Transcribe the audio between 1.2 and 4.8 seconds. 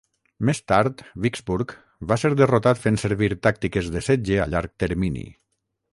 Vicksburg va ser derrotat fent servir tàctiques de setge a llarg